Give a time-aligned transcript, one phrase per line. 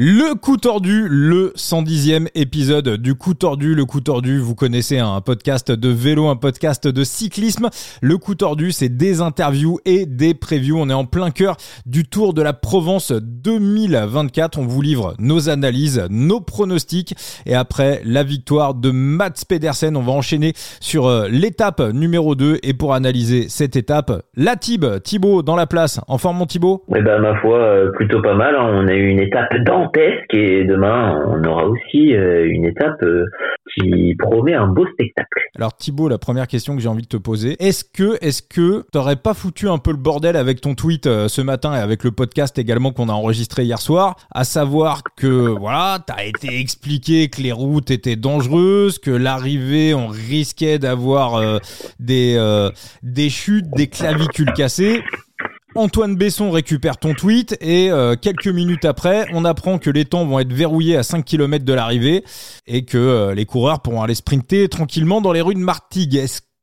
[0.00, 3.74] Le coup tordu, le 110e épisode du coup tordu.
[3.74, 7.68] Le coup tordu, vous connaissez un podcast de vélo, un podcast de cyclisme.
[8.00, 10.78] Le coup tordu, c'est des interviews et des previews.
[10.78, 14.60] On est en plein cœur du Tour de la Provence 2024.
[14.60, 20.02] On vous livre nos analyses, nos pronostics et après la victoire de Mats Pedersen, on
[20.02, 25.42] va enchaîner sur euh, l'étape numéro 2 et pour analyser cette étape, la Tib, Thibaut
[25.42, 26.00] dans la place.
[26.06, 26.84] En forme mon Thibaut?
[26.94, 28.54] Eh ben ma foi, euh, plutôt pas mal.
[28.54, 28.70] Hein.
[28.74, 29.48] On a eu une étape
[29.96, 33.24] et demain on aura aussi euh, une étape euh,
[33.74, 35.40] qui promet un beau spectacle.
[35.56, 38.84] Alors Thibaut, la première question que j'ai envie de te poser, est-ce que est-ce que
[38.92, 42.04] t'aurais pas foutu un peu le bordel avec ton tweet euh, ce matin et avec
[42.04, 45.26] le podcast également qu'on a enregistré hier soir, à savoir que
[45.58, 51.60] voilà, t'as été expliqué que les routes étaient dangereuses, que l'arrivée on risquait d'avoir
[51.98, 52.38] des
[53.02, 55.02] des chutes, des clavicules cassées.
[55.74, 60.24] Antoine Besson récupère ton tweet et euh, quelques minutes après, on apprend que les temps
[60.24, 62.24] vont être verrouillés à 5 km de l'arrivée
[62.66, 66.16] et que euh, les coureurs pourront aller sprinter tranquillement dans les rues de Martigues.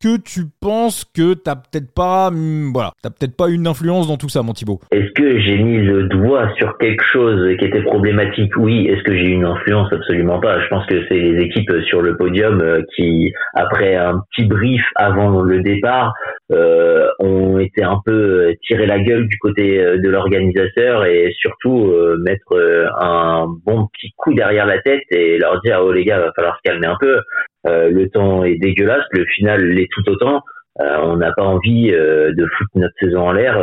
[0.05, 4.17] Que tu penses que t'as peut-être pas, hmm, voilà, t'as peut-être pas une influence dans
[4.17, 7.81] tout ça, mon Thibaut Est-ce que j'ai mis le doigt sur quelque chose qui était
[7.81, 8.55] problématique?
[8.55, 8.85] Oui.
[8.87, 9.91] Est-ce que j'ai une influence?
[9.91, 10.59] Absolument pas.
[10.61, 14.83] Je pense que c'est les équipes sur le podium euh, qui, après un petit brief
[14.95, 16.13] avant le départ,
[16.51, 21.91] euh, ont été un peu tiré la gueule du côté euh, de l'organisateur et surtout
[22.19, 22.53] mettre
[23.01, 26.55] un bon petit coup derrière la tête et leur dire oh les gars va falloir
[26.57, 27.21] se calmer un peu euh,
[27.65, 30.43] le temps est dégueulasse, le final l'est tout autant.
[30.81, 33.57] Euh, on n'a pas envie euh, de foutre notre saison en l'air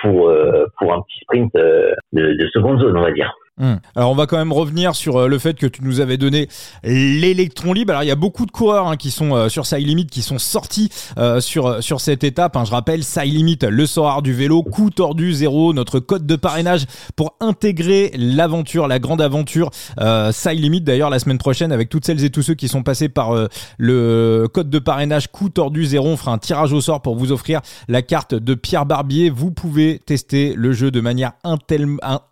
[0.00, 0.32] pour
[0.78, 3.34] pour un petit sprint de seconde zone, on va dire.
[3.56, 3.74] Hmm.
[3.94, 6.48] Alors on va quand même revenir sur euh, le fait que tu nous avais donné
[6.82, 7.92] l'électron libre.
[7.92, 10.22] Alors il y a beaucoup de coureurs hein, qui sont euh, sur Side Limit qui
[10.22, 12.56] sont sortis euh, sur sur cette étape.
[12.56, 12.64] Hein.
[12.64, 16.86] Je rappelle Side Limit, le soir du vélo, coup tordu zéro, notre code de parrainage
[17.14, 20.80] pour intégrer l'aventure, la grande aventure euh, Side Limit.
[20.80, 23.30] D'ailleurs la semaine prochaine avec toutes celles et tous ceux qui sont passés par
[23.78, 27.30] le code de parrainage coup tordu zéro, on fera un tirage au sort pour vous
[27.30, 29.30] offrir la carte de Pierre Barbier.
[29.30, 31.34] Vous pouvez tester le jeu de manière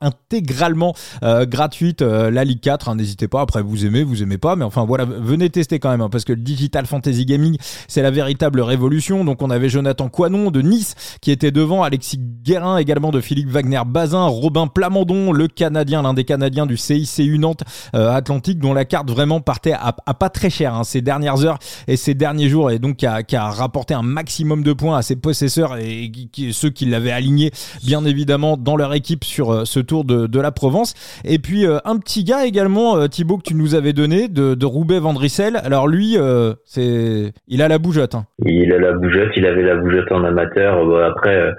[0.01, 2.89] intégralement euh, gratuite, euh, la Ligue 4.
[2.89, 3.41] Hein, n'hésitez pas.
[3.41, 6.25] Après, vous aimez, vous aimez pas, mais enfin voilà, venez tester quand même, hein, parce
[6.25, 7.57] que le Digital Fantasy Gaming,
[7.89, 9.25] c'est la véritable révolution.
[9.25, 13.49] Donc on avait Jonathan Coinon de Nice qui était devant, Alexis Guérin également de Philippe
[13.49, 17.63] Wagner Bazin, Robin Plamondon, le Canadien, l'un des Canadiens du CICU Nantes
[17.95, 21.59] euh, Atlantique, dont la carte vraiment partait à, pas très cher hein, ces dernières heures
[21.89, 25.17] et ces derniers jours, et donc qui a, rapporté un maximum de points à ses
[25.17, 27.51] possesseurs et qui, ceux qui l'avaient aligné
[27.85, 30.95] bien évidemment dans leur équipe sur ce tour de la Provence.
[31.25, 34.55] Et puis euh, un petit gars également, euh, Thibaut, que tu nous avais donné, de,
[34.55, 35.57] de Roubaix Vandrissel.
[35.65, 38.15] Alors lui, euh, c'est, il a la bougeotte.
[38.15, 38.25] Hein.
[38.45, 40.79] Il a la bougeotte, il avait la bougeotte en amateur.
[41.05, 41.53] Après,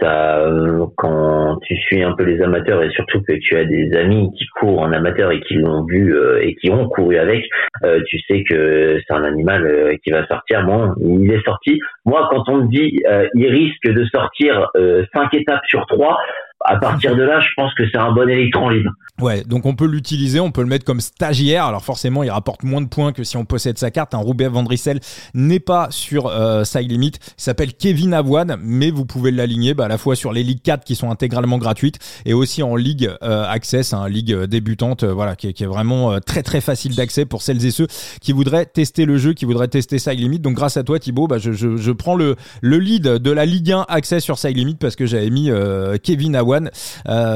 [0.00, 0.48] ça,
[0.96, 4.44] quand tu suis un peu les amateurs et surtout que tu as des amis qui
[4.58, 7.44] courent en amateur et qui l'ont vu et qui ont couru avec,
[8.06, 10.64] tu sais que c'est un animal qui va sortir.
[10.64, 11.80] Bon, il est sorti.
[12.04, 13.00] Moi, quand on me dit
[13.34, 14.68] il risque de sortir
[15.12, 16.16] cinq étapes sur trois,
[16.64, 18.90] à partir de là, je pense que c'est un bon électron libre.
[19.20, 21.64] Ouais, donc on peut l'utiliser, on peut le mettre comme stagiaire.
[21.64, 24.14] Alors forcément, il rapporte moins de points que si on possède sa carte.
[24.14, 25.00] Un Roubaix Vandrissel
[25.34, 27.12] n'est pas sur euh, Side Limit.
[27.16, 30.62] Il s'appelle Kevin Avoine, mais vous pouvez l'aligner bah, à la fois sur les ligues
[30.62, 35.12] 4 qui sont intégralement gratuites et aussi en ligue euh, Access, hein, ligue débutante, euh,
[35.12, 37.86] voilà, qui, est vraiment euh, très très facile d'accès pour celles et ceux
[38.20, 40.40] qui voudraient tester le jeu, qui voudraient tester Side Limit.
[40.40, 43.46] Donc grâce à toi, Thibaut, bah, je, je, je prends le, le lead de la
[43.46, 45.50] Ligue 1 Access sur Side Limit parce que j'avais mis
[46.02, 46.47] Kevin Avoine.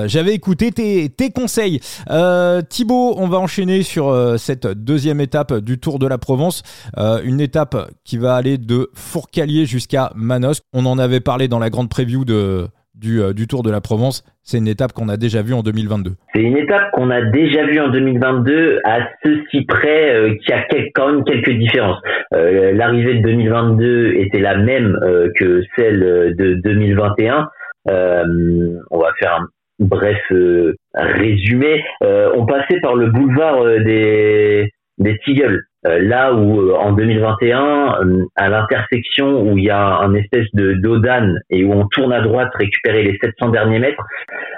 [0.07, 1.81] J'avais écouté tes, conseils.
[2.11, 6.63] Euh, Thibaut, on va enchaîner sur euh, cette deuxième étape du Tour de la Provence.
[6.99, 10.65] Euh, une étape qui va aller de Fourcalier jusqu'à Manosque.
[10.73, 14.25] On en avait parlé dans la grande preview de, du, du, Tour de la Provence.
[14.43, 16.13] C'est une étape qu'on a déjà vue en 2022.
[16.35, 20.65] C'est une étape qu'on a déjà vue en 2022 à ceci près qu'il y a
[20.95, 22.01] quand même quelques différences.
[22.33, 24.99] L'arrivée de 2022 était la même
[25.39, 27.49] que celle de 2021.
[27.87, 29.47] On va faire un
[29.83, 35.63] bref euh, résumé, euh, on passait par le boulevard euh, des, des Tigles.
[35.85, 37.99] Là où en 2021,
[38.37, 42.21] à l'intersection où il y a un espèce de d'odane et où on tourne à
[42.21, 44.03] droite récupérer les 700 derniers mètres,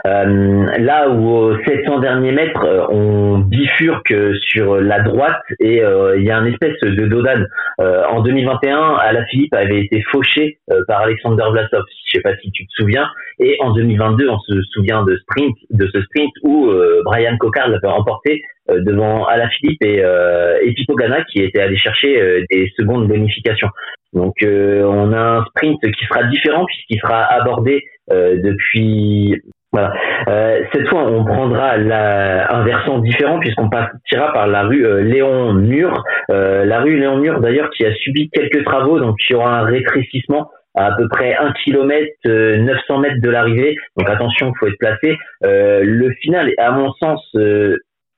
[0.05, 5.83] là où aux 700 derniers mètres on bifurque sur la droite et
[6.17, 7.47] il y a un espèce de dodane.
[7.79, 11.85] en 2021, Ala Philippe avait été fauché par Alexander Vlasov.
[12.07, 13.09] Je sais pas si tu te souviens.
[13.39, 17.69] Et en 2022, on se souvient de sprint, de ce sprint où euh, Brian Cocard
[17.69, 22.73] l'avait remporté euh, devant Alaphilippe et, euh, et Pipogana qui était allé chercher euh, des
[22.77, 23.69] secondes bonifications.
[24.13, 29.43] Donc on a un sprint qui sera différent puisqu'il sera abordé depuis
[29.75, 29.93] Voilà.
[30.29, 35.03] Euh, cette fois, on prendra la, un versant différent puisqu'on partira par la rue euh,
[35.03, 36.01] Léon Mur.
[36.31, 39.59] Euh, la rue Léon Mur, d'ailleurs, qui a subi quelques travaux, donc il y aura
[39.59, 43.77] un rétrécissement à, à peu près 1 km, 900 mètres de l'arrivée.
[43.97, 45.17] Donc attention, il faut être placé.
[45.43, 47.21] le final à mon sens,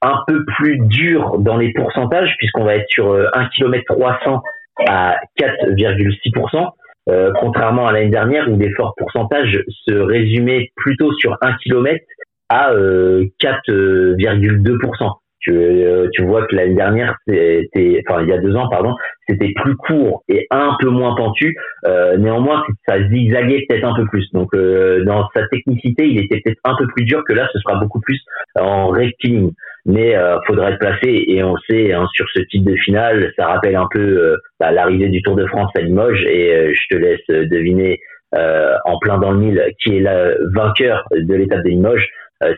[0.02, 4.42] un peu plus dur dans les pourcentages puisqu'on va être sur 1 km 300
[4.88, 6.70] à 4,6%,
[7.08, 12.04] euh, contrairement à l'année dernière où les forts pourcentages se résumaient plutôt sur 1 km
[12.48, 15.12] à euh, 4,2%
[15.46, 18.94] que euh, tu vois que l'année dernière, c'était, enfin il y a deux ans pardon,
[19.28, 21.56] c'était plus court et un peu moins pentu.
[21.86, 24.30] Euh, néanmoins, ça zigzaguait peut-être un peu plus.
[24.32, 27.48] Donc euh, dans sa technicité, il était peut-être un peu plus dur que là.
[27.52, 28.20] Ce sera beaucoup plus
[28.58, 29.52] en rectiligne.
[29.84, 33.46] Mais euh, faudra être placé et on sait hein, sur ce type de finale, ça
[33.46, 37.48] rappelle un peu bah, l'arrivée du Tour de France à Limoges et je te laisse
[37.48, 38.00] deviner
[38.32, 42.08] en plein dans le mille qui est le vainqueur de l'étape de Limoges.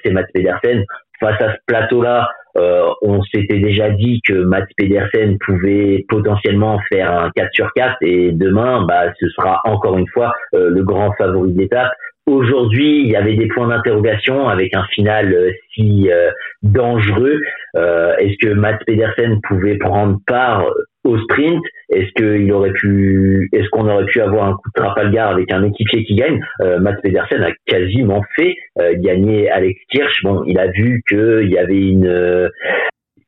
[0.02, 0.84] c'est Matt Pedersen
[1.20, 2.31] face à ce plateau-là
[3.02, 8.32] on s'était déjà dit que Mats Pedersen pouvait potentiellement faire un 4 sur 4 et
[8.32, 11.93] demain, bah, ce sera encore une fois le grand favori de l'étape.
[12.28, 16.31] Aujourd'hui, il y avait des points d'interrogation avec un final euh, si euh,
[16.62, 17.40] dangereux.
[17.75, 20.66] Euh, est-ce que Matt Pedersen pouvait prendre part
[21.05, 21.64] au sprint?
[21.90, 25.64] Est-ce qu'il aurait pu Est-ce qu'on aurait pu avoir un coup de Trafalgar avec un
[25.64, 26.40] équipier qui gagne?
[26.81, 28.55] Matt Pedersen a quasiment fait
[28.96, 30.23] gagner Alex Kirsch.
[30.23, 32.50] Bon, il a vu qu'il y avait une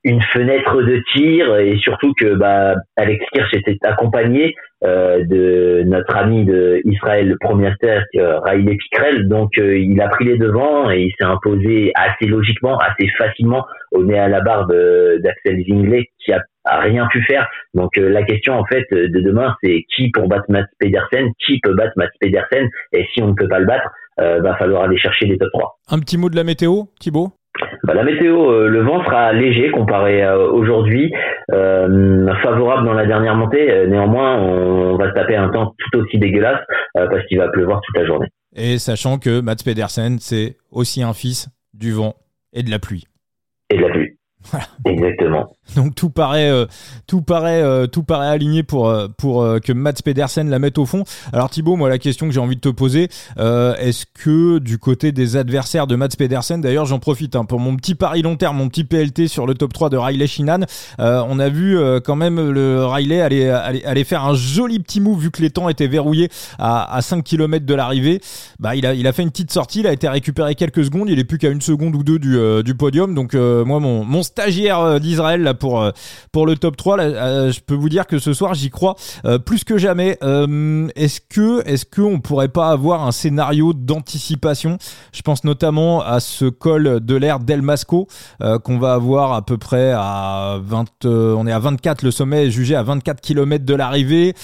[0.04, 6.16] une fenêtre de tir et surtout que bah, Alex Kirsch était accompagné euh, de notre
[6.16, 10.90] ami de Israël premier terre euh, Riley Pickrell donc euh, il a pris les devants
[10.90, 14.72] et il s'est imposé assez logiquement assez facilement au nez à la barbe
[15.18, 19.84] d'Axel Zinglet qui a, rien pu faire donc la question en fait de demain c'est
[19.94, 23.48] qui pour battre Mats Pedersen qui peut battre Mats Pedersen et si on ne peut
[23.48, 26.44] pas le battre va falloir aller chercher les top 3 un petit mot de la
[26.44, 27.32] météo Thibaut?
[27.84, 31.12] Bah, la météo, euh, le vent sera léger comparé à aujourd'hui,
[31.52, 33.70] euh, favorable dans la dernière montée.
[33.70, 36.60] Euh, néanmoins, on, va se taper un temps tout aussi dégueulasse
[36.94, 38.28] parce qu'il va pleuvoir toute la journée.
[38.54, 42.14] Et sachant que Mats Pedersen, c'est aussi un fils du vent
[42.52, 43.04] et de la pluie.
[43.70, 44.16] Et de la pluie.
[44.84, 45.56] Exactement.
[45.76, 46.66] Donc tout paraît, euh,
[47.06, 50.86] tout paraît, euh, tout paraît aligné pour euh, pour que Mats Pedersen la mette au
[50.86, 51.04] fond.
[51.32, 53.08] Alors Thibaut, moi la question que j'ai envie de te poser,
[53.38, 57.76] est-ce que du côté des adversaires de Mats Pedersen, d'ailleurs j'en profite hein, pour mon
[57.76, 60.60] petit pari long terme, mon petit PLT sur le top 3 de Riley Shinan,
[60.98, 65.30] on a vu quand même le Riley aller, aller, faire un joli petit move vu
[65.30, 66.28] que les temps étaient verrouillés
[66.58, 68.20] à, à 5 km de l'arrivée.
[68.58, 71.08] Bah il a il a fait une petite sortie, il a été récupéré quelques secondes,
[71.08, 73.14] il est plus qu'à une seconde ou deux du, du podium.
[73.14, 75.92] Donc moi mon mon stagiaire d'Israël pour euh,
[76.32, 76.98] pour le top 3.
[76.98, 80.18] Euh, je peux vous dire que ce soir, j'y crois euh, plus que jamais.
[80.96, 84.78] est-ce que est-ce que on pourrait pas avoir un scénario d'anticipation?
[85.12, 88.08] Je pense notamment à ce col de l'air d'El Masco
[88.64, 92.50] qu'on va avoir à peu près à 20 on est à 24 le sommet est
[92.50, 94.34] jugé à 24 km de l'arrivée.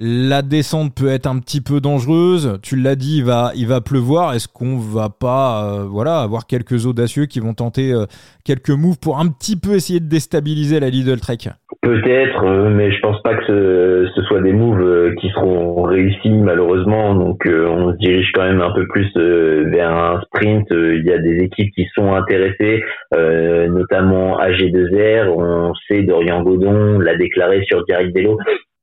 [0.00, 2.60] La descente peut être un petit peu dangereuse.
[2.62, 4.32] Tu l'as dit, il va, il va pleuvoir.
[4.32, 8.04] Est-ce qu'on va pas, euh, voilà, avoir quelques audacieux qui vont tenter euh,
[8.44, 11.50] quelques moves pour un petit peu essayer de déstabiliser la Lidl Trek?
[11.82, 17.16] Peut-être, euh, mais je pense pas que ce, soit des moves qui seront réussis malheureusement.
[17.16, 20.68] Donc, on se dirige quand même un peu plus vers un sprint.
[20.70, 25.28] Il y a des équipes qui sont intéressées, notamment AG2R.
[25.28, 28.38] On sait Dorian Godon l'a déclaré sur Direct Vélo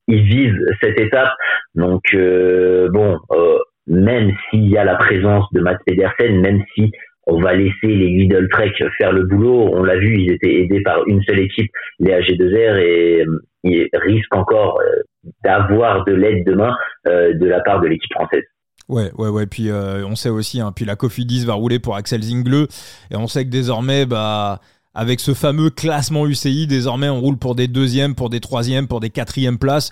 [0.07, 1.33] ils vivent cette étape.
[1.75, 3.57] Donc euh, bon, euh,
[3.87, 6.91] même s'il y a la présence de Matt Pedersen, même si
[7.27, 10.81] on va laisser les Lidl Trek faire le boulot, on l'a vu, ils étaient aidés
[10.81, 14.79] par une seule équipe, les AG2R, et euh, ils risquent encore
[15.43, 18.43] d'avoir de l'aide demain de la part de l'équipe française.
[18.87, 19.47] Ouais, ouais, ouais.
[19.47, 22.67] Puis on sait aussi, hein, puis la Cofidis va rouler pour Axel Zingle,
[23.09, 24.59] et on sait que désormais, bah
[24.95, 26.67] avec ce fameux classement UCI.
[26.67, 29.91] Désormais, on roule pour des deuxièmes, pour des troisièmes, pour des quatrièmes places.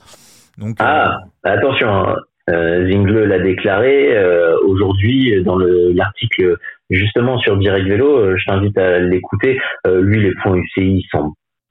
[0.57, 2.15] Donc, euh, ah, attention, hein.
[2.49, 6.55] euh, Zingle l'a déclaré euh, aujourd'hui dans l'article
[6.89, 8.37] justement sur Direct Vélo.
[8.37, 9.59] je t'invite à l'écouter.
[9.85, 11.05] lui, les points UCI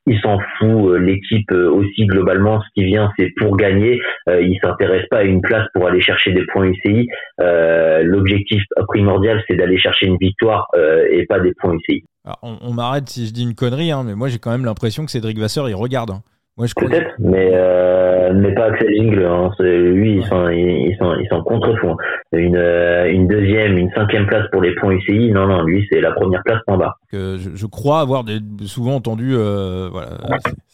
[0.06, 0.98] il s'en fout.
[0.98, 4.00] L'équipe aussi globalement, ce qui vient, c'est pour gagner.
[4.26, 7.06] il s'intéresse pas à une place pour aller chercher des points UCI.
[7.38, 10.66] L'objectif primordial, c'est d'aller chercher une victoire
[11.08, 12.02] et pas des points UCI
[12.42, 15.10] on, m'arrête si je dis une connerie, hein, mais moi j'ai quand même l'impression que
[15.10, 16.10] Cédric Vasseur il regarde.
[16.10, 16.22] Hein.
[16.56, 19.24] Peut-être, mais euh, mais pas Axel Jingle.
[19.24, 19.50] Hein.
[19.60, 21.96] Lui, ils sont ils sont ils sont contre fond.
[22.32, 25.30] Une euh, une deuxième, une cinquième place pour les points UCI.
[25.30, 26.96] Non non, lui c'est la première place en bas.
[27.10, 30.10] Que je, je, crois avoir des, souvent entendu euh, voilà,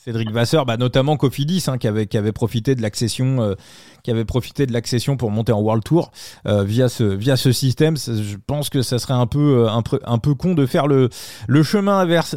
[0.08, 3.54] Cédric Vasseur, bah, notamment Cofidis, hein, qui avait profité de l'accession euh,
[4.02, 6.10] qui avait profité de l'accession pour monter en World Tour
[6.46, 7.96] euh, via ce via ce système.
[7.96, 11.08] Je pense que ça serait un peu peu un peu con de faire le
[11.46, 12.36] le chemin inverse.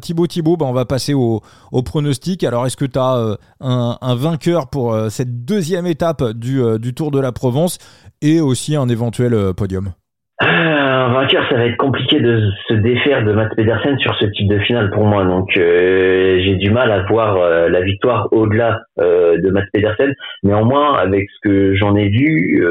[0.00, 2.44] Thibaut Thibaut, bah, on va passer au au pronostic.
[2.44, 6.78] Alors, est-ce que tu as euh, un, vainqueur pour euh, cette deuxième étape du, euh,
[6.78, 7.78] du Tour de la Provence
[8.22, 9.92] et aussi un éventuel podium?
[11.06, 14.48] un vainqueur, ça va être compliqué de se défaire de Mats Pedersen sur ce type
[14.48, 15.24] de finale pour moi.
[15.24, 20.12] Donc j'ai du mal à voir la victoire au-delà de Mats Pedersen.
[20.42, 22.64] Néanmoins, avec ce que j'en ai vu,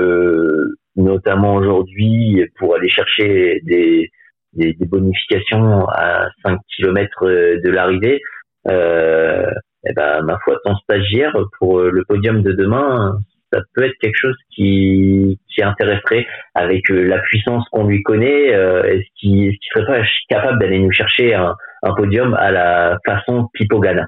[0.95, 4.09] notamment aujourd'hui, pour aller chercher des,
[4.53, 8.21] des, des, bonifications à 5 km de l'arrivée,
[8.67, 9.45] euh,
[9.87, 13.17] eh ben, ma foi, ton stagiaire pour euh, le podium de demain,
[13.55, 18.47] ça peut être quelque chose qui, qui intéresserait avec euh, la puissance qu'on lui connaît.
[18.49, 24.05] Est-ce qu'il serait pas capable d'aller nous chercher un, un, podium à la façon Pipogana?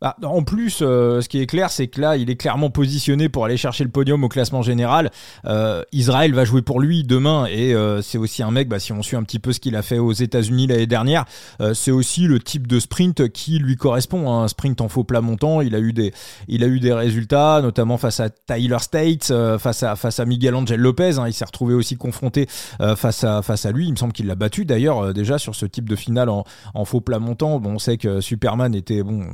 [0.00, 3.28] Bah, en plus, euh, ce qui est clair, c'est que là, il est clairement positionné
[3.30, 5.10] pour aller chercher le podium au classement général.
[5.46, 8.92] Euh, Israël va jouer pour lui demain et euh, c'est aussi un mec, bah, si
[8.92, 11.24] on suit un petit peu ce qu'il a fait aux États-Unis l'année dernière,
[11.74, 14.30] c'est aussi le type de sprint qui lui correspond.
[14.30, 14.44] Hein.
[14.44, 16.12] Un sprint en faux plat montant, il a eu des,
[16.48, 21.18] a eu résultats, notamment face à Tyler States, face à face à Miguel Angel Lopez.
[21.18, 21.26] Hein.
[21.26, 22.46] Il s'est retrouvé aussi confronté
[22.96, 23.86] face à lui.
[23.86, 26.44] Il me semble qu'il l'a battu d'ailleurs déjà sur ce type de finale en,
[26.84, 27.60] faux plat montant.
[27.64, 29.26] On sait que Superman était bon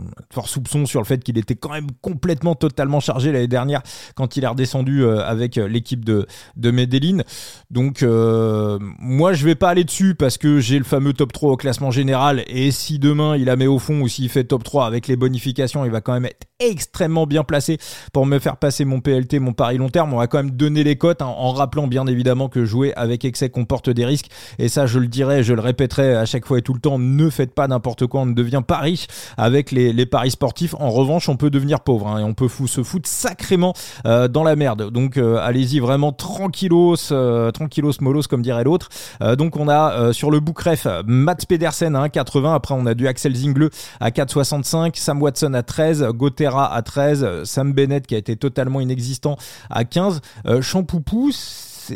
[0.52, 3.82] soupçon sur le fait qu'il était quand même complètement totalement chargé l'année dernière
[4.14, 7.22] quand il est redescendu euh, avec euh, l'équipe de, de Medellin.
[7.70, 11.52] Donc euh, moi je vais pas aller dessus parce que j'ai le fameux top 3
[11.52, 14.64] au classement général et si demain il la met au fond ou s'il fait top
[14.64, 17.78] 3 avec les bonifications, il va quand même être extrêmement bien placé
[18.12, 20.12] pour me faire passer mon PLT, mon pari long terme.
[20.12, 23.24] On va quand même donner les cotes hein, en rappelant bien évidemment que jouer avec
[23.24, 24.28] excès comporte des risques.
[24.58, 26.98] Et ça, je le dirai, je le répéterai à chaque fois et tout le temps,
[26.98, 29.06] ne faites pas n'importe quoi, on ne devient pas riche
[29.36, 30.41] avec les, les paris sportifs.
[30.78, 33.74] En revanche, on peut devenir pauvre hein, et on peut se foutre sacrément
[34.06, 34.90] euh, dans la merde.
[34.90, 38.88] Donc euh, allez-y vraiment tranquillos, euh, tranquillos molos comme dirait l'autre.
[39.36, 42.54] donc on a sur le bookref Matt Pedersen à 1,80.
[42.54, 43.70] Après on a du Axel Zingle
[44.00, 48.80] à 4,65, Sam Watson à 13, Gauthier à 13, Sam Bennett qui a été totalement
[48.80, 49.36] inexistant
[49.70, 50.20] à 15.
[50.46, 51.30] Euh, Champoupou,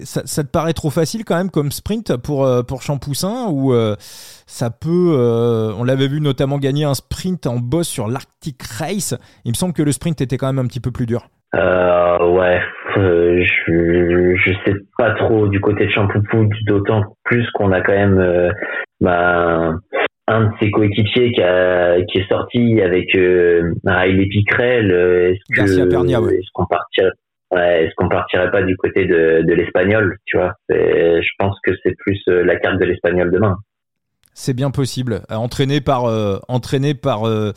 [0.05, 3.73] ça, ça, te paraît trop facile quand même comme sprint pour, euh, pour Champoussin ou
[3.73, 3.95] euh,
[4.47, 5.75] ça peut.
[5.79, 9.15] on l'avait vu notamment gagner un sprint en boss sur l'Arctic Race.
[9.45, 11.29] Il me semble que le sprint était quand même un petit peu plus dur.
[11.55, 12.61] ouais,
[12.97, 18.53] je, je sais pas trop du côté de Champoupou, d'autant plus qu'on a quand même.
[19.01, 19.75] Bah,
[20.29, 24.91] un de ses coéquipiers qui, a, qui est sorti avec euh, Riley Picrel.
[24.91, 27.11] Euh, est-ce qu'on partirait,
[27.53, 30.55] ouais, est-ce qu'on partirait pas du côté de, de l'espagnol, tu vois?
[30.69, 33.57] Je pense que c'est plus euh, la carte de l'espagnol demain.
[34.39, 35.23] C'est bien possible.
[35.31, 37.55] Euh, entraîné par, euh, entraîné par euh,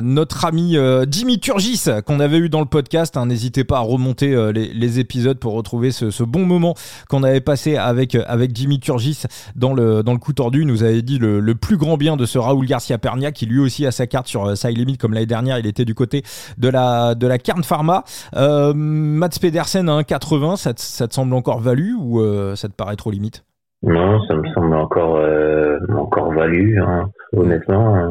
[0.00, 0.76] notre ami
[1.10, 3.16] Jimmy Turgis qu'on avait eu dans le podcast.
[3.16, 3.26] Hein.
[3.26, 6.74] N'hésitez pas à remonter les, épisodes pour retrouver ce, bon moment
[7.08, 9.22] qu'on avait passé avec, avec Jimmy Turgis
[9.56, 10.64] dans le, dans le coup tordu.
[10.64, 13.84] Nous avait dit le, plus grand bien de ce Raoul Garcia Pernia qui lui aussi
[13.84, 15.58] a sa carte sur Side Limit comme l'année dernière.
[15.58, 16.22] Il était du côté
[16.58, 18.04] de la, de la Carne Pharma.
[18.34, 22.22] Mats Pedersen à 1,80, ça, ça te semble encore valu ou
[22.54, 23.42] ça te paraît trop limite?
[23.82, 28.10] Non, ça me semble encore euh, encore valu, hein, honnêtement.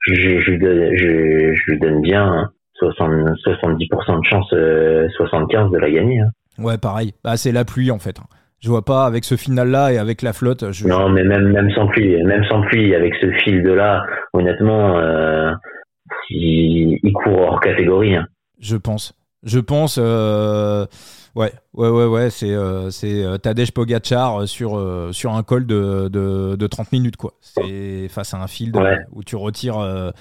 [0.00, 3.10] Je, je, je, je, lui donne bien 60,
[3.44, 4.48] 70% de chance,
[5.16, 6.20] 75 euh, de la gagner.
[6.20, 6.30] Hein.
[6.58, 7.14] Ouais, pareil.
[7.24, 8.16] Bah, c'est la pluie en fait.
[8.60, 10.72] Je vois pas avec ce final-là et avec la flotte.
[10.72, 10.86] Je...
[10.86, 14.98] Non, mais même même sans pluie, même sans pluie, avec ce fil de là, honnêtement,
[14.98, 15.52] euh,
[16.30, 18.16] il, il, court hors catégorie.
[18.16, 18.26] Hein.
[18.60, 19.17] Je pense.
[19.42, 19.98] Je pense.
[20.00, 20.86] Euh
[21.38, 25.66] Ouais, ouais, ouais, ouais, c'est euh, c'est euh, Tadej Pogacar euh, sur sur un col
[25.66, 27.34] de, de, de 30 minutes quoi.
[27.40, 28.76] C'est face à un field
[29.12, 30.12] où tu retires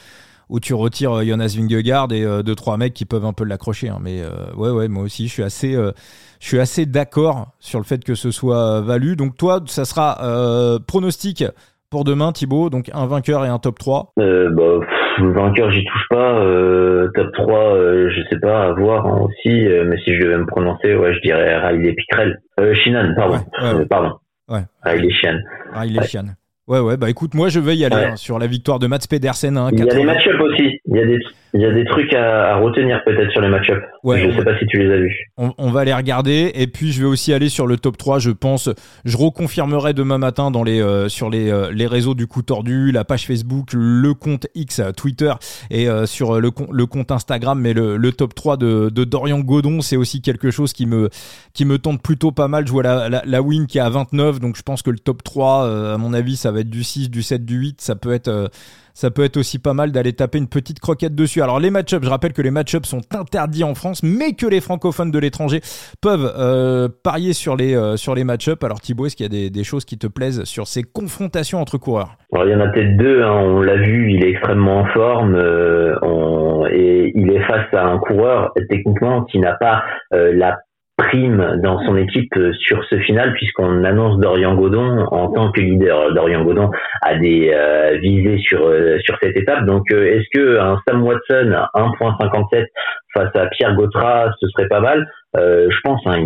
[0.49, 3.89] où tu retires Jonas Vingegaard et deux trois mecs qui peuvent un peu l'accrocher.
[3.89, 3.97] Hein.
[4.01, 4.21] Mais
[4.55, 8.13] ouais, ouais, moi aussi, je suis assez je suis assez d'accord sur le fait que
[8.13, 9.15] ce soit valu.
[9.15, 11.43] Donc toi, ça sera pronostic
[11.89, 12.69] pour demain, Thibaut.
[12.69, 14.13] Donc un vainqueur et un top 3.
[14.17, 14.79] bah,
[15.19, 16.39] vainqueur, j'y touche pas.
[16.39, 19.67] Euh, top 3, euh, je sais pas, à voir hein, aussi.
[19.67, 22.39] Euh, mais si je devais me prononcer, ouais, je dirais Riley Pickrell.
[22.59, 23.39] Euh, Shinan, pardon.
[23.61, 24.13] Ouais, pardon.
[24.49, 24.61] Ouais.
[24.83, 25.39] Riley Shian.
[25.73, 26.21] Riley ouais.
[26.67, 28.99] Ouais, ouais, bah écoute, moi je vais y aller hein, sur la victoire de Mats
[29.09, 29.57] Pedersen.
[29.57, 30.81] Hein, il y a des match-up aussi.
[30.85, 31.19] Il y a des
[31.53, 33.81] Il y a des trucs à, retenir peut-être sur les match-up.
[34.03, 35.31] Ouais, je ne sais pas si tu les as vus.
[35.37, 38.31] On, va les regarder et puis je vais aussi aller sur le top 3, je
[38.31, 38.69] pense.
[39.05, 42.91] Je reconfirmerai demain matin dans les, euh, sur les, euh, les réseaux du coup tordu,
[42.91, 45.31] la page Facebook, le compte X, Twitter
[45.69, 47.59] et euh, sur le, le compte Instagram.
[47.59, 51.09] Mais le, le top 3 de, de Dorian Godon, c'est aussi quelque chose qui me,
[51.53, 52.67] qui me tente plutôt pas mal.
[52.67, 54.99] Je vois la, la, la win qui est à 29, donc je pense que le
[54.99, 57.79] top 3, à mon avis, ça va être du 6, du 7, du 8.
[57.79, 58.49] Ça peut être
[58.97, 61.43] ça peut être aussi pas mal d'aller taper une petite croquette dessus.
[61.43, 64.59] Alors les match-ups, je rappelle que les match-ups sont interdits en France, mais que les
[64.59, 65.59] francophones de l'étranger
[66.01, 68.63] peuvent euh, parier sur les, euh, sur les match-ups.
[68.63, 71.77] Alors Thibaut, est-ce qu'il y a des, choses qui te plaisent sur ces confrontations entre
[71.77, 72.15] coureurs?
[72.33, 73.33] Alors, Il y en a peut-être deux, hein.
[73.33, 77.99] on l'a vu, il est extrêmement en forme euh, et il est face à un
[77.99, 80.57] coureur techniquement qui n'a pas la
[80.97, 85.61] prime dans son équipe euh, sur ce final puisqu'on annonce Dorian Godon en tant que
[85.61, 86.13] leader.
[86.13, 89.65] Dorian Godon a des euh, visées sur euh, sur cette étape.
[89.65, 92.65] Donc est-ce que un Sam Watson à 1.57
[93.13, 95.07] face à Pierre Gautra, ce serait pas mal?
[95.35, 96.01] Je pense.
[96.07, 96.25] Hein,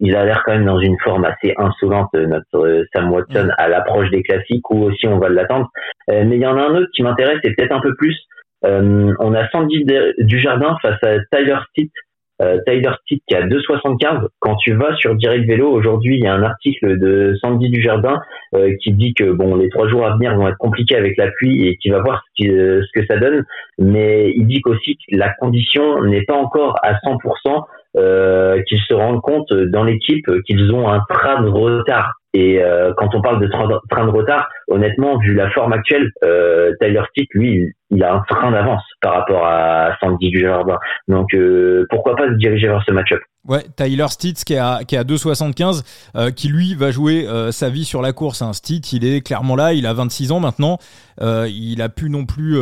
[0.00, 3.54] il, a l'air quand même dans une forme assez insolente notre Sam Watson mm.
[3.56, 5.68] à l'approche des classiques ou aussi on va l'attendre.
[6.08, 8.16] mais il y en a un autre qui m'intéresse et peut-être un peu plus.
[8.64, 9.84] on a Sandy
[10.18, 11.92] du Jardin face à Tyler Stitt
[12.40, 14.28] euh, Tyler Stick qui a 2,75.
[14.38, 18.18] Quand tu vas sur Direct Vélo, aujourd'hui, il y a un article de Sandy Dujardin
[18.54, 21.30] euh, qui dit que bon, les trois jours à venir vont être compliqués avec la
[21.30, 23.44] pluie et qui va voir ce, euh, ce que ça donne.
[23.78, 27.64] Mais il dit qu'aussi que la condition n'est pas encore à 100%,
[27.96, 32.12] euh, qu'ils se rendent compte dans l'équipe qu'ils ont un train de retard.
[32.34, 36.72] Et euh, quand on parle de train, de retard, honnêtement, vu la forme actuelle, euh,
[36.80, 40.78] Tyler Stick, lui, il, a un train d'avance par rapport à Sandy Dujardin.
[41.08, 44.80] Donc euh, pourquoi pas se diriger vers ce match-up Ouais, Tyler Stitz qui est à,
[44.86, 45.82] qui est à 2,75,
[46.16, 48.42] euh, qui lui va jouer euh, sa vie sur la course.
[48.42, 48.52] Hein.
[48.52, 50.76] Stitz, il est clairement là, il a 26 ans maintenant.
[51.22, 52.58] Euh, il a plus non plus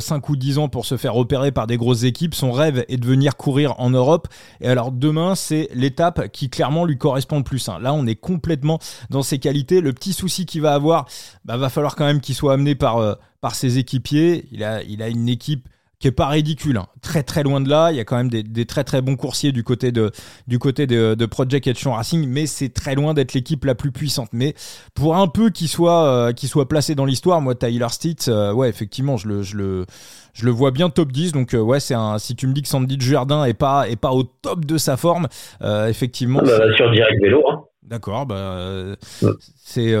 [0.00, 2.34] 5 ou 10 ans pour se faire repérer par des grosses équipes.
[2.34, 4.26] Son rêve est de venir courir en Europe.
[4.60, 7.68] Et alors demain, c'est l'étape qui clairement lui correspond le plus.
[7.68, 7.78] Hein.
[7.80, 8.80] Là, on est complètement
[9.10, 9.80] dans ses qualités.
[9.80, 11.06] Le petit souci qu'il va avoir,
[11.44, 14.46] bah, va falloir quand même qu'il soit amené par, par ses équipiers.
[14.50, 15.68] Il a, il a une équipe
[16.00, 16.88] qui est pas ridicule, hein.
[17.00, 17.92] très très loin de là.
[17.92, 20.10] Il y a quand même des, très très bons coursiers du côté de
[20.48, 23.92] du côté de, de Project Edge Racing, mais c'est très loin d'être l'équipe la plus
[23.92, 24.30] puissante.
[24.32, 24.56] Mais
[24.96, 28.68] pour un peu qu'il soit euh, soit placé dans l'histoire, moi Tyler Stitt, euh, ouais
[28.68, 29.86] effectivement, je le je le
[30.34, 31.30] je le vois bien top 10.
[31.30, 33.94] Donc euh, ouais, c'est un si tu me dis que Sandy Jardin est pas est
[33.94, 35.28] pas au top de sa forme,
[35.62, 36.40] effectivement.
[36.42, 37.44] Ah bah, sur direct vélo.
[37.48, 37.62] Hein.
[37.86, 39.94] D'accord, bah, c'est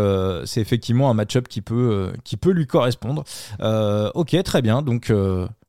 [0.44, 3.24] c'est effectivement un match-up qui peut qui peut lui correspondre.
[4.14, 4.82] ok, très bien.
[4.82, 5.10] Donc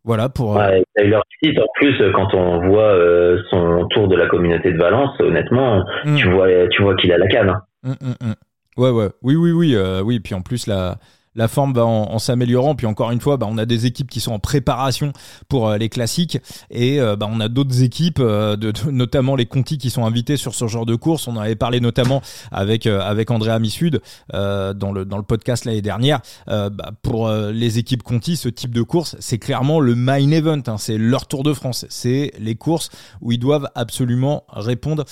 [0.08, 0.58] voilà pour.
[0.58, 5.10] Euh, ouais, en plus, quand on voit euh, son tour de la communauté de Valence,
[5.20, 6.16] honnêtement, mm.
[6.16, 7.50] tu vois, tu vois qu'il a la canne.
[7.50, 7.96] Hein.
[8.02, 8.34] Mm, mm,
[8.78, 10.22] ouais, ouais, oui, oui, oui, euh, oui.
[10.22, 10.96] Puis en plus la
[11.38, 12.76] la forme va en, s'améliorant.
[12.76, 15.14] Puis encore une fois, bah, on a des équipes qui sont en préparation
[15.48, 16.40] pour euh, les classiques
[16.72, 18.58] et euh, bah, on a d'autres équipes, euh,
[18.92, 21.28] notamment les Conti qui sont invités sur ce genre de course.
[21.28, 22.22] On en avait parlé notamment
[22.52, 24.02] avec avec Andrea Missud
[24.34, 26.20] dans le dans le podcast l'année dernière.
[26.48, 30.62] Bah, pour les équipes Conti, ce type de course, c'est clairement le main event.
[30.66, 30.78] Hein.
[30.80, 31.86] c'est leur Tour de France.
[31.90, 32.90] C'est les courses
[33.22, 35.06] où ils doivent absolument répondre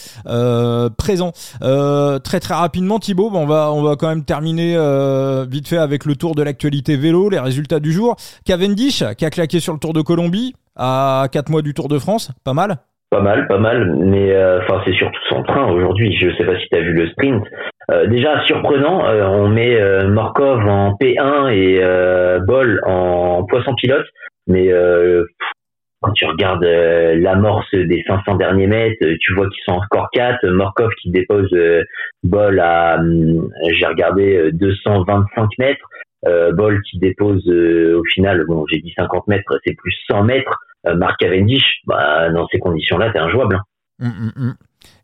[0.98, 1.34] présent.
[1.62, 4.76] très très rapidement, Thibaut, on va on va quand même terminer
[5.48, 8.16] vite fait avec le tour de l'actualité vélo, les résultats du jour.
[8.46, 12.00] Cavendish, qui a claqué sur le Tour de Colombie à 4 mois du Tour de
[12.00, 12.78] France, pas mal
[13.10, 16.16] Pas mal, pas mal, mais euh, c'est surtout son train aujourd'hui.
[16.20, 17.44] Je ne sais pas si tu as vu le sprint.
[17.92, 24.08] Euh, déjà surprenant, euh, on met Morkov en P1 et Boll en poisson pilote,
[24.48, 24.70] mais
[26.02, 30.48] quand tu regardes l'amorce des 500 derniers mètres, tu vois qu'ils sont encore 4.
[30.48, 31.50] Morkov qui dépose
[32.24, 35.86] Boll à, hum, j'ai regardé 225 mètres.
[36.28, 40.24] Euh, Boll qui dépose euh, au final, bon, j'ai dit 50 mètres, c'est plus 100
[40.24, 40.54] mètres.
[40.88, 43.56] Euh, Mark Cavendish, bah, dans ces conditions-là, c'est injouable.
[43.56, 43.62] Hein.
[44.02, 44.54] Hum, hum, hum.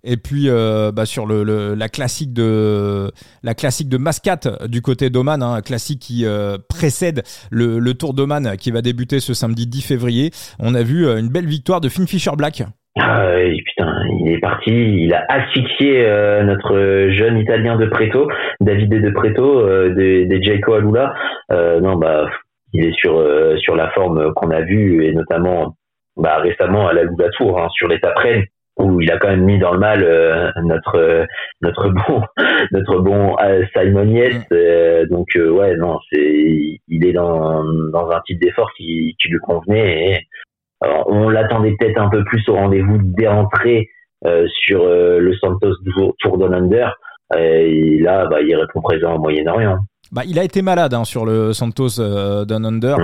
[0.04, 5.42] Et puis bah, sur le, la classique de la classique de Mascate du côté d'Oman,
[5.42, 6.26] hein, classique qui
[6.70, 10.32] précède le, le Tour d'Oman qui va débuter ce samedi 10 février.
[10.60, 12.64] On a vu une belle victoire de Finn Fisher Black.
[13.00, 18.28] Ah, putain, il est parti, il a asphyxié euh, notre jeune Italien de Preto,
[18.60, 21.14] Davide de Preto, euh, des de Jaco Alula.
[21.54, 22.30] Euh, non, bah,
[22.74, 23.24] il est sur
[23.60, 25.76] sur la forme qu'on a vue et notamment
[26.18, 28.46] bah, récemment à la Lula Tour, hein, sur l'étape Rennes
[28.78, 31.26] où il a quand même mis dans le mal notre
[31.62, 32.24] notre bon
[32.72, 33.38] notre bon
[33.74, 34.50] Simon Yates.
[34.52, 35.08] Mm.
[35.10, 40.12] donc ouais, non, c'est il est dans dans un type d'effort qui qui lui convenait
[40.12, 40.28] et
[41.12, 43.90] on l'attendait peut-être un peu plus au rendez-vous des rentrées
[44.26, 45.74] euh, sur euh, le Santos
[46.20, 46.96] Tour Down Under.
[47.38, 49.80] Et là, bah, il répond présent au Moyen-Orient.
[50.12, 52.98] Bah, il a été malade hein, sur le Santos euh, Down Under.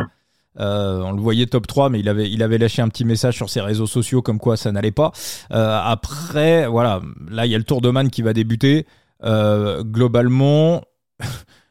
[0.58, 3.50] on le voyait top 3, mais il avait, il avait lâché un petit message sur
[3.50, 5.12] ses réseaux sociaux comme quoi ça n'allait pas.
[5.50, 8.86] après, voilà, là il y a le Tour de Man qui va débuter.
[9.24, 10.82] globalement,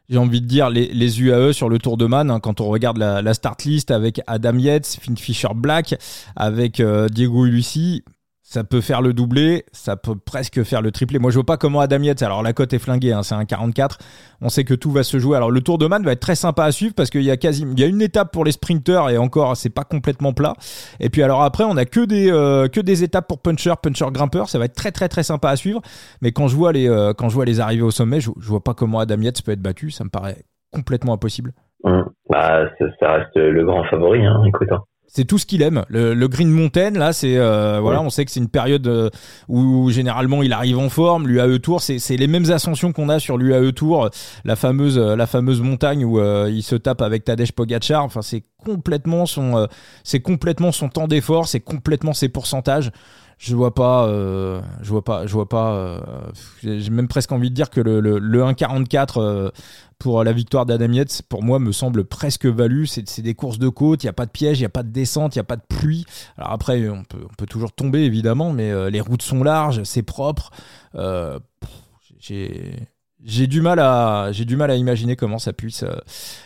[0.08, 2.68] j'ai envie de dire, les, les, UAE sur le Tour de Man, hein, quand on
[2.68, 5.94] regarde la, la, start list avec Adam Yates, Finn Fisher Black,
[6.36, 8.04] avec Diego Ulissi,
[8.48, 11.18] ça peut faire le doublé, ça peut presque faire le triplé.
[11.18, 13.44] Moi, je vois pas comment Adam Yates, alors la cote est flinguée, hein, c'est un
[13.44, 13.98] 44.
[14.40, 15.36] On sait que tout va se jouer.
[15.36, 17.86] Alors, le Tour de Man va être très sympa à suivre parce qu'il y a
[17.86, 20.52] une étape pour les sprinters et encore, c'est pas complètement plat.
[21.00, 24.06] Et puis, alors après, on a que des, euh, que des étapes pour puncher, puncher,
[24.12, 24.48] grimpeur.
[24.48, 25.80] Ça va être très, très, très sympa à suivre.
[26.22, 28.48] Mais quand je vois les, euh, quand je vois les arrivées au sommet, je, je
[28.48, 29.90] vois pas comment Adam Yates peut être battu.
[29.90, 31.52] Ça me paraît complètement impossible.
[31.82, 32.02] Mmh.
[32.30, 32.68] Bah,
[33.00, 34.68] ça, reste le grand favori, hein, écoute.
[35.08, 35.84] C'est tout ce qu'il aime.
[35.88, 39.08] Le, Green Mountain, là, c'est euh, voilà, on sait que c'est une période euh,
[39.48, 41.26] où généralement il arrive en forme.
[41.26, 44.10] L'UAE Tour, c'est les mêmes ascensions qu'on a sur l'UAE Tour,
[44.44, 48.04] la fameuse la fameuse montagne où euh, il se tape avec Tadej Pogacar.
[48.04, 49.68] Enfin, c'est complètement son
[50.04, 52.90] c'est complètement son temps d'effort, c'est complètement ses pourcentages
[53.38, 55.74] je vois pas, euh, je vois pas, je vois pas.
[55.74, 56.00] Euh,
[56.62, 59.50] j'ai même presque envie de dire que le, le, 1,44 euh,
[59.98, 62.86] pour la victoire d'Adam Yates, pour moi, me semble presque valu.
[62.86, 64.82] C'est des courses de côte, il y a pas de piège, il y a pas
[64.82, 66.04] de descente, il y a pas de pluie.
[66.36, 70.02] Alors après, on peut, on peut toujours tomber évidemment, mais les routes sont larges, c'est
[70.02, 70.50] propre.
[72.18, 72.72] j'ai
[73.24, 75.84] j'ai du mal à j'ai du mal à imaginer comment ça puisse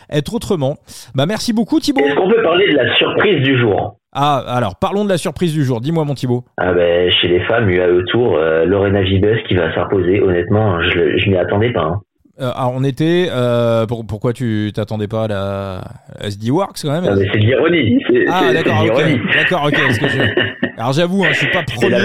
[0.09, 0.77] être autrement.
[1.13, 1.99] Bah merci beaucoup Thibaut.
[1.99, 3.97] Est-ce qu'on peut parler de la surprise du jour?
[4.13, 5.79] Ah, alors parlons de la surprise du jour.
[5.79, 6.43] Dis-moi, mon Thibaut.
[6.57, 10.21] Ah ben, chez les femmes, UAE Tour, euh, Lorena Vibes qui va s'imposer.
[10.21, 11.83] Honnêtement, je, je m'y attendais pas.
[11.83, 12.01] Hein.
[12.41, 13.27] Euh, alors on était.
[13.29, 15.81] Euh, pourquoi tu t'attendais pas à la
[16.21, 17.05] SD Works quand même?
[17.07, 18.03] Ah, C'est de l'ironie.
[18.29, 19.03] Ah d'accord, ok.
[19.35, 19.79] D'accord, ok.
[20.77, 21.97] Alors j'avoue, hein, je suis pas premier.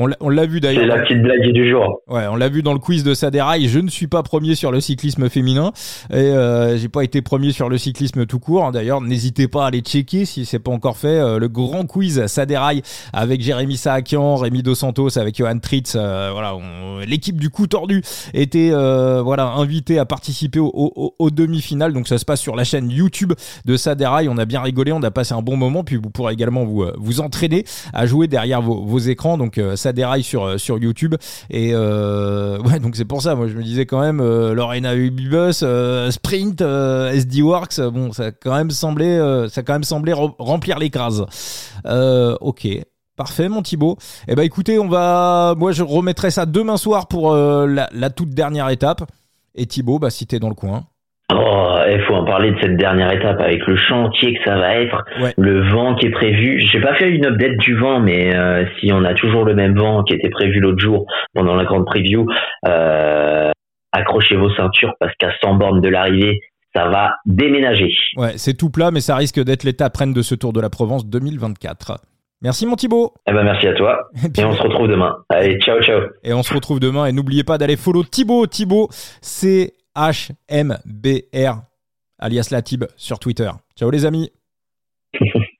[0.00, 0.82] On l'a vu d'ailleurs.
[0.82, 2.02] C'est la petite blague du jour.
[2.06, 3.66] Ouais, on l'a vu dans le quiz de Saderaï.
[3.66, 5.72] Je ne suis pas premier sur le cyclisme féminin
[6.12, 8.64] et euh, j'ai pas été premier sur le cyclisme tout court.
[8.64, 8.70] Hein.
[8.70, 11.18] D'ailleurs, n'hésitez pas à aller checker si c'est pas encore fait.
[11.18, 12.82] Euh, le grand quiz Saderaï
[13.12, 15.94] avec Jérémy Saakian, Rémi Dos Santos, avec Johan Tritz.
[15.96, 16.54] Euh, voilà,
[17.04, 18.02] l'équipe du coup tordu
[18.34, 21.92] était euh, voilà invitée à participer au, au, au demi-finale.
[21.92, 23.32] Donc ça se passe sur la chaîne YouTube
[23.64, 24.28] de Saderaï.
[24.28, 25.82] On a bien rigolé, on a passé un bon moment.
[25.82, 29.36] Puis vous pourrez également vous vous entraîner à jouer derrière vos, vos écrans.
[29.36, 31.14] Donc ça déraille sur, euh, sur YouTube.
[31.50, 34.94] Et euh, ouais, donc c'est pour ça, moi je me disais quand même, euh, Lorena
[34.94, 35.64] Ubibus,
[36.10, 40.90] Sprint, SD Works, bon, ça quand même semblé, ça quand même semblé remplir les
[42.40, 42.68] ok.
[43.16, 43.96] Parfait, mon Thibaut.
[44.28, 48.30] Eh ben, écoutez, on va, moi, je remettrai ça demain soir pour la, la, toute
[48.30, 49.10] dernière étape.
[49.56, 50.86] Et Thibaut, bah, si t'es dans le coin.
[51.30, 54.76] Oh, il faut en parler de cette dernière étape avec le chantier que ça va
[54.76, 55.04] être,
[55.36, 56.66] le vent qui est prévu.
[56.72, 59.76] J'ai pas fait une update du vent, mais euh, si on a toujours le même
[59.76, 62.26] vent qui était prévu l'autre jour pendant la grande preview,
[62.66, 63.50] euh,
[63.92, 66.40] accrochez vos ceintures parce qu'à 100 bornes de l'arrivée,
[66.74, 67.92] ça va déménager.
[68.16, 70.70] Ouais, c'est tout plat, mais ça risque d'être l'étape reine de ce Tour de la
[70.70, 71.98] Provence 2024.
[72.40, 73.12] Merci mon Thibaut.
[73.28, 73.98] Eh ben merci à toi.
[74.38, 75.16] Et, on se retrouve demain.
[75.28, 76.02] Allez, ciao ciao.
[76.22, 78.46] Et on se retrouve demain et n'oubliez pas d'aller follow Thibaut.
[78.46, 78.88] Thibaut,
[79.20, 81.62] c'est HMBR
[82.20, 83.50] alias Latib sur Twitter.
[83.76, 84.30] Ciao les amis